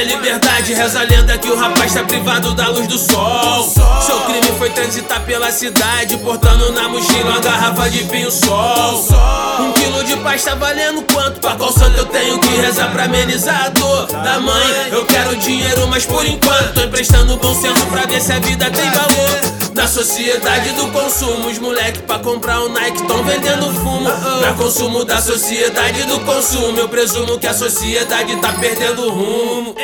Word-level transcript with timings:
é 0.00 0.04
liberdade, 0.04 0.72
reza 0.72 1.00
a 1.00 1.02
lenda 1.02 1.36
que 1.36 1.48
o 1.50 1.56
rapaz 1.56 1.92
tá 1.92 2.02
privado 2.02 2.54
da 2.54 2.68
luz 2.68 2.86
do 2.86 2.96
sol. 2.96 3.70
Seu 4.00 4.20
crime 4.20 4.50
foi 4.58 4.70
transitar 4.70 5.20
pela 5.24 5.52
cidade, 5.52 6.16
portando 6.16 6.72
na 6.72 6.88
mochila 6.88 7.32
uma 7.32 7.40
garrafa 7.40 7.90
de 7.90 8.04
vinho 8.04 8.30
sol. 8.30 9.04
Um 9.60 9.72
quilo 9.72 10.02
de 10.04 10.16
paz 10.16 10.42
tá 10.42 10.54
valendo 10.54 11.02
quanto? 11.12 11.38
Pra 11.40 11.54
qual 11.54 11.70
santo 11.70 11.98
eu 11.98 12.06
tenho 12.06 12.38
que 12.38 12.48
rezar 12.48 12.90
pra 12.92 13.04
amenizar 13.04 13.66
a 13.66 13.68
dor 13.68 14.06
da 14.06 14.40
mãe? 14.40 14.88
Eu 14.90 15.04
quero 15.04 15.36
dinheiro, 15.36 15.86
mas 15.88 16.06
por 16.06 16.24
enquanto 16.24 16.72
tô 16.74 16.80
emprestando 16.80 17.36
bom 17.36 17.54
senso 17.54 17.84
pra 17.86 18.06
ver 18.06 18.22
se 18.22 18.32
a 18.32 18.38
vida 18.38 18.70
tem 18.70 18.90
valor. 18.90 19.49
Na 19.80 19.88
sociedade 19.88 20.72
do 20.72 20.88
consumo, 20.88 21.48
os 21.48 21.58
moleque 21.58 22.02
pra 22.02 22.18
comprar 22.18 22.60
um 22.60 22.68
Nike 22.68 23.02
tão 23.06 23.24
vendendo 23.24 23.72
fumo. 23.72 24.10
Na 24.42 24.52
consumo 24.52 25.06
da 25.06 25.22
sociedade 25.22 26.04
do 26.04 26.20
consumo, 26.20 26.78
eu 26.78 26.86
presumo 26.86 27.38
que 27.38 27.46
a 27.46 27.54
sociedade 27.54 28.36
tá 28.42 28.52
perdendo 28.52 29.08
rumo. 29.08 29.74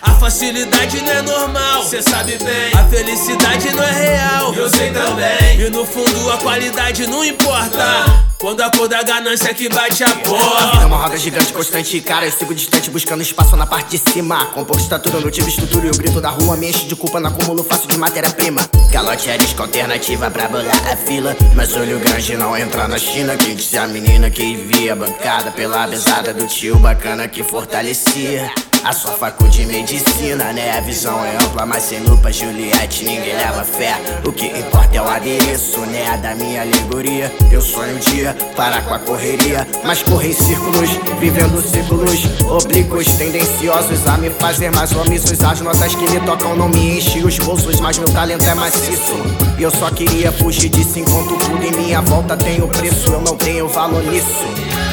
A 0.00 0.12
facilidade 0.12 0.98
não 1.02 1.12
é 1.12 1.20
normal, 1.20 1.84
cê 1.84 2.00
sabe 2.00 2.38
bem. 2.38 2.72
A 2.72 2.84
felicidade 2.84 3.70
não 3.72 3.84
é 3.84 3.92
real, 3.92 4.54
eu 4.54 4.70
sei 4.70 4.90
também. 4.90 5.60
E 5.60 5.68
no 5.68 5.84
fundo 5.84 6.32
a 6.32 6.38
qualidade 6.38 7.06
não 7.06 7.22
importa. 7.22 8.33
Quando 8.44 8.60
a 8.60 8.70
cor 8.70 8.86
da 8.86 9.02
ganância 9.02 9.54
que 9.54 9.70
bate 9.70 10.04
a 10.04 10.10
porta. 10.16 10.82
É 10.82 10.84
uma 10.84 10.98
roda 10.98 11.16
gigante, 11.16 11.50
constante, 11.50 11.98
cara. 12.02 12.26
Eu 12.26 12.30
sigo 12.30 12.54
distante, 12.54 12.90
buscando 12.90 13.22
espaço 13.22 13.56
na 13.56 13.64
parte 13.64 13.96
de 13.96 14.10
cima. 14.10 14.44
Composto 14.52 14.98
tudo 14.98 15.18
no 15.18 15.30
tive 15.30 15.48
estrutura 15.48 15.86
e 15.86 15.90
o 15.90 15.96
grito 15.96 16.20
da 16.20 16.28
rua 16.28 16.54
me 16.54 16.68
enche 16.68 16.84
de 16.84 16.94
culpa 16.94 17.18
no 17.18 17.28
acúmulo 17.28 17.64
fácil 17.64 17.88
de 17.88 17.96
matéria-prima. 17.96 18.60
Calote 18.92 19.30
é 19.30 19.38
disco 19.38 19.62
alternativa 19.62 20.30
pra 20.30 20.46
bolar 20.46 20.92
a 20.92 20.94
fila. 20.94 21.34
Mas 21.54 21.74
olho 21.74 21.98
grande 21.98 22.36
não 22.36 22.54
entra 22.54 22.86
na 22.86 22.98
China. 22.98 23.34
Quem 23.34 23.56
disse 23.56 23.78
a 23.78 23.86
menina 23.86 24.28
que 24.28 24.56
via 24.56 24.94
bancada 24.94 25.50
pela 25.50 25.86
mesada 25.86 26.34
do 26.34 26.46
tio 26.46 26.78
bacana 26.78 27.26
que 27.26 27.42
fortalecia. 27.42 28.52
A 28.84 28.92
sua 28.92 29.12
facu 29.12 29.48
de 29.48 29.64
medicina, 29.64 30.52
né? 30.52 30.76
A 30.76 30.80
visão 30.82 31.24
é 31.24 31.42
ampla, 31.42 31.64
mas 31.64 31.84
sem 31.84 32.00
lupa, 32.00 32.30
Juliette, 32.30 33.02
ninguém 33.02 33.34
leva 33.34 33.64
fé. 33.64 33.94
O 34.26 34.30
que 34.30 34.44
importa 34.44 34.94
é 34.94 35.00
o 35.00 35.08
adereço, 35.08 35.80
né? 35.86 36.18
Da 36.18 36.34
minha 36.34 36.60
alegoria. 36.60 37.32
Eu 37.50 37.62
sonho 37.62 37.96
um 37.96 37.98
dia 37.98 38.36
parar 38.54 38.82
com 38.82 38.92
a 38.92 38.98
correria, 38.98 39.66
mas 39.84 40.02
correr 40.02 40.28
em 40.28 40.32
círculos, 40.34 40.90
vivendo 41.18 41.62
círculos 41.62 42.26
oblíquos, 42.46 43.06
tendenciosos 43.14 44.06
a 44.06 44.18
me 44.18 44.28
fazer 44.28 44.70
mais 44.70 44.92
omissos. 44.92 45.42
As 45.42 45.62
notas 45.62 45.94
que 45.94 46.10
me 46.10 46.20
tocam 46.20 46.54
não 46.54 46.68
me 46.68 46.98
enchem 46.98 47.24
os 47.24 47.38
bolsos, 47.38 47.80
mas 47.80 47.96
meu 47.96 48.08
talento 48.10 48.44
é 48.44 48.54
maciço. 48.54 49.16
E 49.58 49.62
eu 49.62 49.70
só 49.70 49.90
queria 49.90 50.30
fugir 50.30 50.68
disso 50.68 50.98
enquanto 50.98 51.38
tudo 51.38 51.64
em 51.64 51.72
minha 51.72 52.02
volta 52.02 52.36
tem 52.36 52.60
o 52.60 52.68
preço. 52.68 53.10
Eu 53.10 53.22
não 53.22 53.34
tenho 53.34 53.66
valor 53.66 54.04
nisso. 54.04 54.83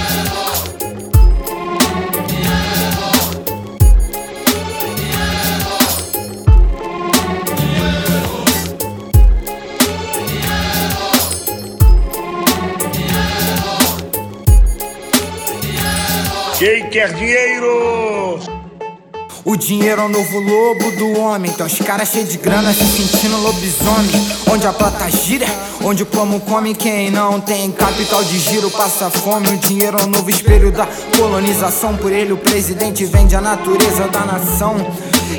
Quem 16.61 16.87
quer 16.91 17.11
dinheiro? 17.15 18.39
O 19.43 19.55
dinheiro 19.55 19.99
é 19.99 20.05
o 20.05 20.07
novo 20.07 20.39
lobo 20.39 20.91
do 20.91 21.19
homem. 21.19 21.49
Então 21.49 21.65
os 21.65 21.79
caras 21.79 22.09
cheios 22.09 22.29
de 22.29 22.37
grana 22.37 22.71
se 22.71 22.85
sentindo 22.85 23.35
lobisomem. 23.37 24.11
Onde 24.47 24.67
a 24.67 24.71
plata 24.71 25.09
gira, 25.09 25.47
onde 25.83 26.03
o 26.03 26.05
como 26.05 26.39
come 26.41 26.75
quem 26.75 27.09
não 27.09 27.41
tem 27.41 27.71
capital 27.71 28.23
de 28.23 28.37
giro 28.37 28.69
passa 28.69 29.09
fome. 29.09 29.47
O 29.47 29.57
dinheiro 29.57 29.97
é 29.97 30.03
o 30.03 30.07
novo 30.07 30.29
espelho 30.29 30.71
da 30.71 30.87
colonização. 31.17 31.97
Por 31.97 32.11
ele 32.11 32.31
o 32.31 32.37
presidente 32.37 33.05
vende 33.05 33.35
a 33.35 33.41
natureza 33.41 34.07
da 34.07 34.19
nação. 34.19 34.75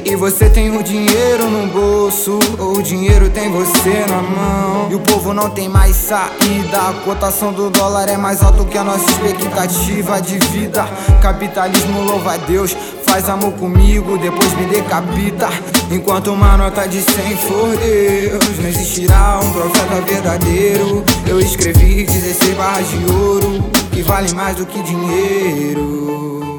E 0.04 0.16
você 0.16 0.48
tem 0.48 0.76
o 0.76 0.82
dinheiro 0.82 1.48
no 1.48 1.66
bolso, 1.68 2.38
ou 2.58 2.78
o 2.78 2.82
dinheiro 2.82 3.30
tem 3.30 3.50
você 3.50 4.04
na 4.08 4.22
mão. 4.22 4.88
E 4.90 4.94
o 4.94 5.00
povo 5.00 5.32
não 5.32 5.50
tem 5.50 5.68
mais 5.68 5.96
saída. 5.96 6.78
A 6.88 6.92
cotação 7.04 7.52
do 7.52 7.70
dólar 7.70 8.08
é 8.08 8.16
mais 8.16 8.42
alta 8.42 8.64
que 8.64 8.78
a 8.78 8.84
nossa 8.84 9.04
expectativa 9.10 10.20
de 10.20 10.38
vida. 10.48 10.84
Capitalismo 11.20 12.02
louva 12.02 12.34
a 12.34 12.36
Deus, 12.36 12.76
faz 13.04 13.28
amor 13.28 13.52
comigo, 13.52 14.18
depois 14.18 14.52
me 14.54 14.66
decapita. 14.66 15.48
Enquanto 15.90 16.32
uma 16.32 16.56
nota 16.56 16.86
de 16.86 17.00
100 17.02 17.36
for 17.36 17.76
Deus, 17.76 18.58
não 18.58 18.68
existirá 18.68 19.40
um 19.42 19.52
profeta 19.52 20.00
verdadeiro. 20.00 21.04
Eu 21.26 21.40
escrevi 21.40 22.04
16 22.04 22.56
barras 22.56 22.88
de 22.88 23.12
ouro, 23.12 23.64
que 23.92 24.02
vale 24.02 24.32
mais 24.34 24.56
do 24.56 24.66
que 24.66 24.82
dinheiro. 24.82 26.51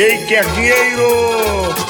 Quer 0.00 0.46
dinheiro? 0.52 1.89